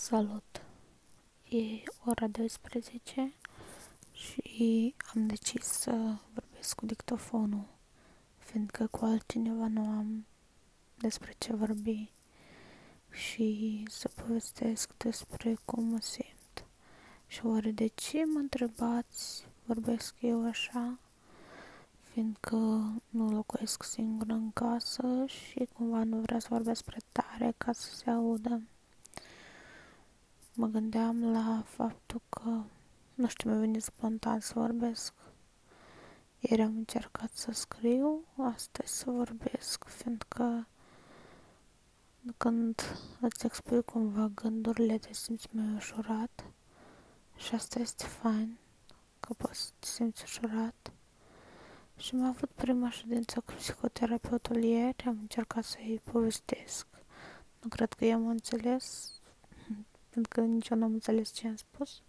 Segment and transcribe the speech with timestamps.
[0.00, 0.62] Salut!
[1.48, 3.32] E ora 12
[4.12, 7.64] și am decis să vorbesc cu dictofonul,
[8.38, 10.26] fiindcă cu altcineva nu am
[10.98, 12.10] despre ce vorbi
[13.10, 16.64] și să povestesc despre cum mă simt.
[17.26, 20.98] Și oare de ce mă întrebați, vorbesc eu așa?
[22.00, 22.56] Fiindcă
[23.08, 27.94] nu locuiesc singur în casă și cumva nu vreau să vorbesc prea tare ca să
[27.94, 28.62] se audă
[30.58, 32.62] mă gândeam la faptul că,
[33.14, 35.14] nu știu, mi-a venit spontan să vorbesc.
[36.38, 40.66] Ieri am încercat să scriu, astăzi să vorbesc, fiindcă
[42.36, 42.80] când
[43.20, 46.44] îți expui cumva gândurile, te simți mai ușurat
[47.36, 48.58] și asta este fain,
[49.20, 50.92] că poți să te simți ușurat.
[51.96, 56.86] Și am avut prima ședință cu psihoterapeutul ieri, am încercat să-i povestesc.
[57.60, 59.17] Nu cred că i-am înțeles,
[60.18, 62.02] pentru că nici eu n-am înțeles ce am spus.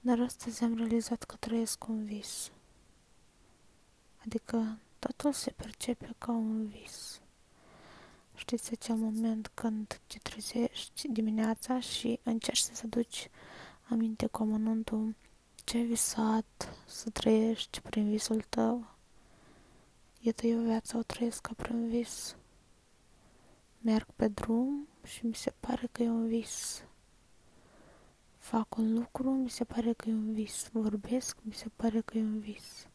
[0.00, 2.50] Dar astăzi am realizat că trăiesc un vis.
[4.24, 7.20] Adică totul se percepe ca un vis.
[8.34, 13.30] Știți acel moment când te trezești dimineața și încerci să duci
[13.88, 15.14] aminte cu amănuntul
[15.64, 18.86] ce ai visat să trăiești prin visul tău.
[20.20, 22.36] Iată eu viața o trăiesc ca prin vis.
[23.78, 26.84] Merg pe drum și mi se pare că e un vis.
[28.36, 30.68] Fac un lucru, mi se pare că e un vis.
[30.72, 32.88] Vorbesc, mi se pare că e un vis.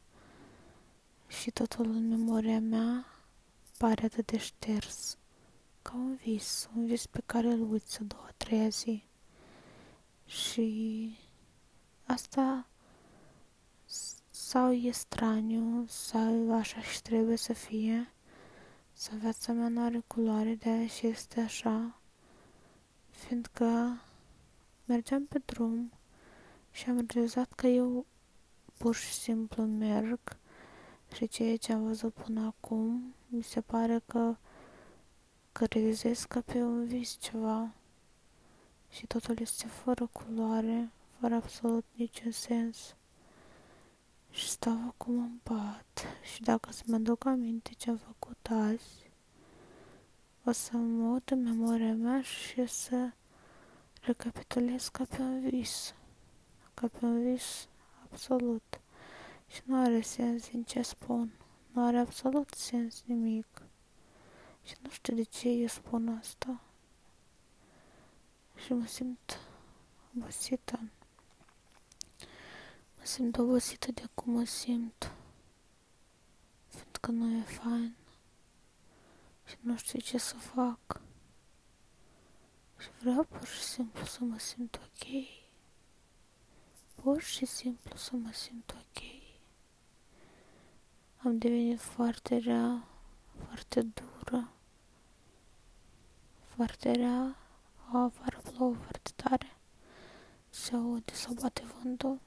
[1.28, 3.06] Și totul în memoria mea
[3.78, 5.18] pare atât de șters,
[5.82, 9.04] ca un vis, un vis pe care îl uiți a doua, treia zi.
[10.26, 11.18] Și
[12.06, 12.68] asta
[14.30, 18.14] sau e straniu, sau așa și trebuie să fie,
[19.04, 22.00] să viața mea nu are culoare, de aia și este așa,
[23.10, 24.02] fiindcă
[24.86, 25.92] mergeam pe drum
[26.72, 28.06] și am realizat că eu
[28.78, 30.20] pur și simplu merg
[31.16, 34.36] și ceea ce am văzut până acum mi se pare că
[35.52, 37.74] că realizez ca pe un vis ceva
[38.90, 42.96] și totul este fără culoare, fără absolut niciun sens.
[44.34, 49.12] Și stau acum în pat și dacă să mă duc aminte ce am făcut azi,
[50.44, 53.12] o să mă uit în memoria mea și să
[54.02, 55.96] recapitulez ca pe un vis.
[56.74, 57.68] Ca pe un vis
[58.04, 58.82] absolut.
[59.48, 61.34] Și nu are sens din ce spun.
[61.72, 63.62] Nu are absolut sens nimic.
[64.64, 66.62] Și nu știu de ce eu spun asta.
[68.56, 69.40] Și mă simt
[70.16, 70.80] obosită.
[73.04, 75.12] Mă simt obosită de cum mă simt.
[76.68, 77.96] Fiindcă nu e fain.
[79.46, 81.02] Și nu știu ce să fac.
[82.78, 85.08] Și vreau pur și simplu să mă simt ok.
[86.96, 89.04] Pur și simplu să mă simt ok.
[91.18, 92.88] Am devenit foarte rea,
[93.48, 94.52] foarte dură.
[96.44, 97.36] Foarte rea,
[97.94, 99.58] o afară plouă foarte tare.
[100.50, 102.20] Se aude sau bate vântul.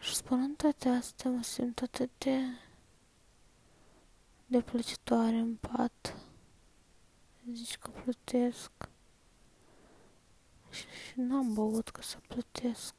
[0.00, 2.40] Și spunând toate astea, mă simt atât de
[4.50, 6.16] de plăcitoare în pat.
[7.52, 8.70] Zici că plătesc.
[10.70, 12.94] Și, și n-am băut ca să plătesc.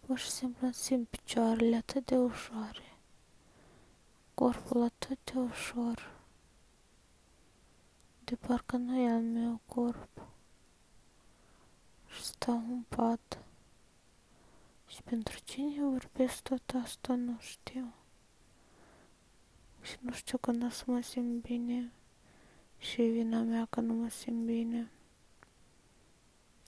[0.00, 2.96] Pur și simplu îmi simt picioarele atât de ușoare.
[4.34, 6.20] Corpul atât de ușor.
[8.24, 10.26] De parcă nu e al meu corp.
[12.06, 13.44] Și stau în pat.
[14.92, 17.94] Și pentru cine vorbesc tot asta, nu știu.
[19.80, 21.92] Și nu știu când o să mă simt bine.
[22.78, 24.90] Și e vina mea că nu mă simt bine.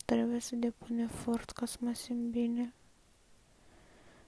[0.05, 2.75] Trebuie să depun efort ca să mă simt bine.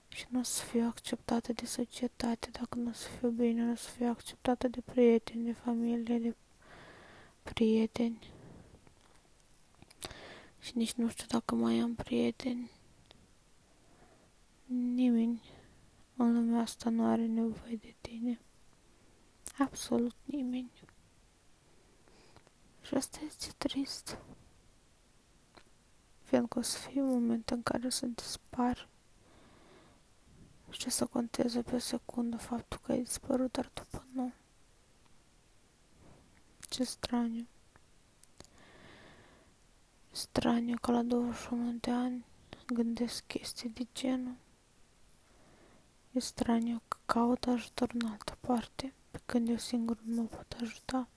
[0.09, 3.73] Și nu o să fiu acceptată de societate dacă nu o să fiu bine, nu
[3.73, 6.37] o să fiu acceptată de prieteni, de familie, de
[7.43, 8.19] prieteni.
[10.61, 12.76] Și nici nu știu dacă mai am prieteni.
[14.67, 15.43] Nimeni
[16.17, 18.41] în lumea asta nu are nevoie de tine.
[19.59, 20.71] Absolut nimeni.
[22.83, 24.19] Și asta este trist.
[26.23, 28.89] Fiindcă o să fie un moment în care o să dispar.
[30.71, 34.33] Și ce să conteze pe o secundă faptul că ai dispărut, dar după nu.
[36.69, 37.47] Ce straniu.
[40.13, 42.25] Straniu că la 21 de ani
[42.67, 44.37] gândesc chestii de genul.
[46.17, 50.57] E straniu că caut ajutor în altă parte, pe când eu singur nu mă pot
[50.61, 51.09] ajuta.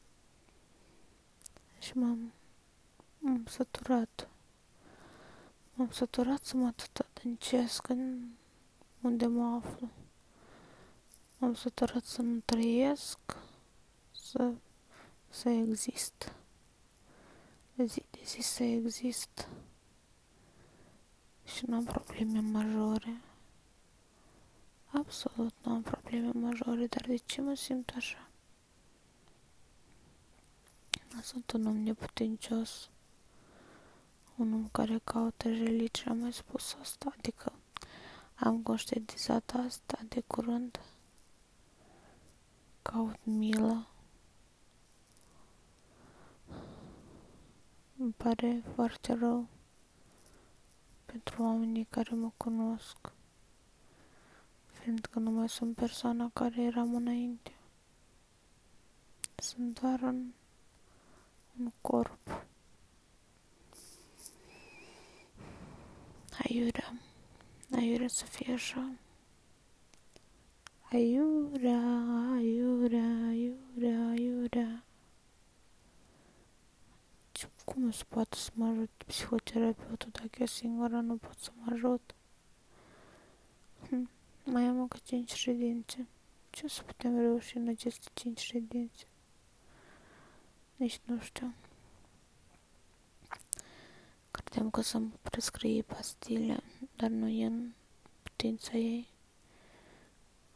[1.80, 2.34] Și m-am,
[3.20, 4.30] m-am săturat.
[5.74, 8.28] M-am săturat să mă tătăncesc în
[9.02, 9.90] unde mă aflu.
[11.38, 13.20] M-am săturat să nu trăiesc,
[14.12, 14.54] să,
[15.30, 16.34] să exist.
[17.74, 19.48] De zi de zi să exist.
[21.44, 23.22] Și nu am probleme majore.
[25.10, 28.30] Absolut nu am probleme majore, dar de ce mă simt așa?
[31.22, 32.90] Sunt un om neputincios,
[34.36, 37.54] un om care caută religie, am mai spus asta, adică
[38.36, 40.80] am conștientizat asta de curând.
[42.82, 43.88] Caut milă.
[47.98, 49.48] Îmi pare foarte rău
[51.06, 52.98] pentru oamenii care mă cunosc,
[54.80, 57.52] fiindcă nu mai sunt persoana care eram înainte.
[59.36, 60.32] Sunt doar un,
[61.60, 62.46] un corp.
[66.44, 66.94] Aiurea.
[67.76, 68.92] Aiurea să fie așa.
[70.92, 71.80] Aiurea,
[72.36, 74.84] aiurea, aiurea, aiurea.
[77.66, 82.16] Cum se poate să mă ajut psihoterapeutul dacă eu singură nu pot să mă ajut?
[83.90, 84.10] Hm.
[84.44, 86.08] Mai am încă cinci ședințe.
[86.50, 89.06] Ce să putem reuși în aceste cinci ședințe?
[90.76, 91.54] Nici nu știu.
[94.32, 96.64] Credeam că să-mi prescrie pastile,
[96.96, 97.72] dar nu e în
[98.24, 99.08] putința ei.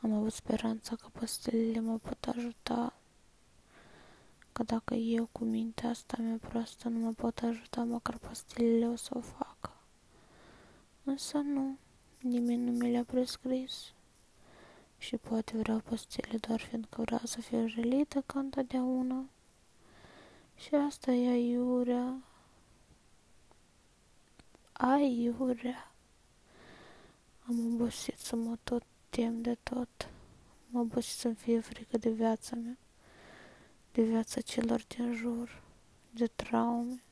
[0.01, 2.93] Am avut speranța că pastilele mă pot ajuta
[4.51, 8.95] că dacă eu cu mintea asta mea proastă nu mă pot ajuta, măcar pastilele o
[8.95, 9.73] să o facă.
[11.03, 11.77] Însă nu,
[12.23, 13.93] nimeni nu mi le-a prescris.
[14.97, 19.25] Și poate vreau pastile doar fiindcă vreau să fiu jelită ca întotdeauna.
[20.55, 22.17] Și asta e aiurea.
[24.71, 25.91] Aiurea.
[27.47, 30.09] Am obosit să mă tot tem de tot.
[30.73, 32.77] Am obosit să-mi fie frică de viața mea
[33.93, 35.61] de viața celor din jur,
[36.11, 37.03] de traume,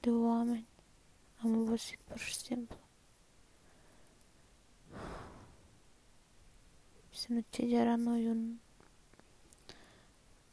[0.00, 0.66] de oameni.
[1.42, 2.76] Am obosit pur și simplu.
[7.22, 8.58] Sinuciderea nu e un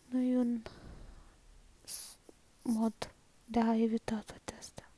[0.10, 0.62] nu e un
[2.62, 3.14] mod
[3.46, 4.90] de a evita toate astea.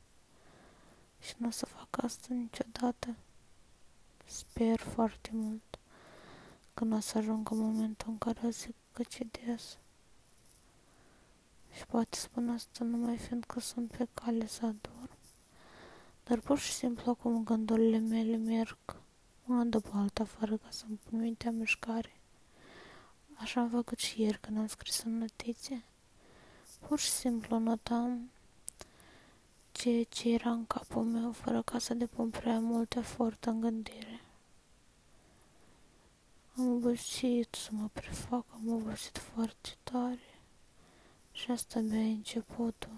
[1.20, 3.16] Și nu o să fac asta niciodată.
[4.24, 5.78] Sper foarte mult
[6.74, 9.78] că nu o să ajungă momentul în care o zic că cedez.
[11.76, 15.18] Și poate spun asta numai fiindcă sunt pe cale să adorm.
[16.24, 19.01] Dar pur și simplu acum gândurile mele merg
[19.46, 22.16] una după alta fără ca să-mi pun mintea în mișcare.
[23.34, 25.84] Așa am făcut și ieri când am scris în notițe.
[26.78, 28.30] Pur și simplu notam
[29.72, 34.20] ceea ce era în capul meu fără ca să depun prea mult efort în gândire.
[36.56, 40.40] Am obosit să mă prefac, am obosit foarte tare.
[41.32, 42.96] Și asta abia e începutul.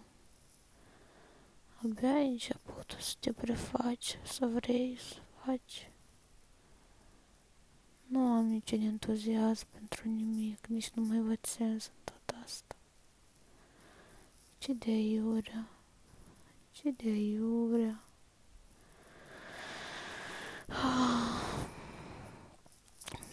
[1.84, 5.14] Abia e începutul să te prefaci, să vrei să
[5.44, 5.88] faci.
[8.14, 12.76] Nu am niciun entuziasm pentru nimic, nici nu mai văd sens în tot asta.
[14.58, 15.68] Ce de aiurea,
[16.72, 18.04] ce de aiurea.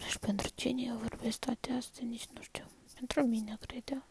[0.08, 2.64] Și pentru cine eu vorbesc toate astea, nici nu știu.
[2.94, 4.02] Pentru mine, cred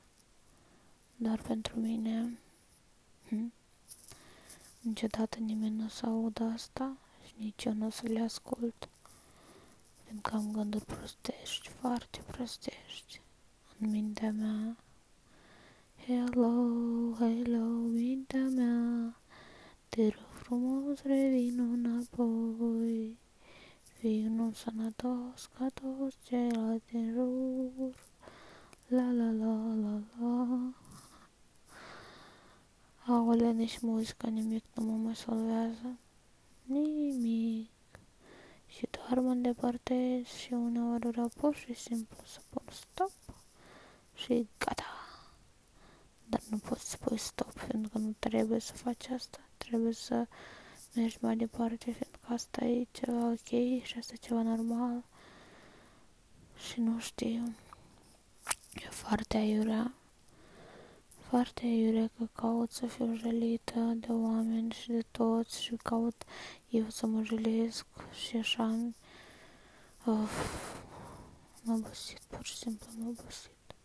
[1.16, 2.40] dar pentru mine
[3.28, 3.54] hm,
[4.80, 8.90] niciodată nimeni nu o să audă asta și nici eu nu o să le ascult.
[10.12, 13.22] Fiindcă am gânduri prostești, foarte prostești
[13.80, 14.78] în mintea mea.
[16.06, 19.16] Hello, hello, mintea mea,
[19.90, 23.18] te rog frumos, revin înapoi.
[23.82, 27.96] Fii un sănătos ca toți ceilalți din jur.
[28.88, 30.74] La la la la la.
[33.06, 35.98] Aole, nici muzica, nimic nu mă mai salvează.
[36.64, 37.70] Nimic.
[38.76, 43.12] Și doar mă îndepărtez și uneori vreau pur și simplu să pun stop
[44.14, 44.84] și gata.
[46.26, 49.40] Dar nu poți să pui stop, fiindcă nu trebuie să faci asta.
[49.58, 50.28] Trebuie să
[50.94, 55.04] mergi mai departe, fiindcă asta e ceva ok și asta e ceva normal.
[56.70, 57.56] Și nu știu.
[58.74, 59.94] E foarte aiurea
[61.32, 66.24] foarte iure că caut să fiu jelită de oameni și de toți și caut
[66.70, 67.86] eu să mă jelesc
[68.26, 68.76] și așa
[70.06, 70.76] Uf,
[71.64, 73.76] m-am obosit, pur și simplu m-am obosit.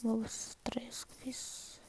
[0.00, 1.79] M-am obosit să trăiesc vis.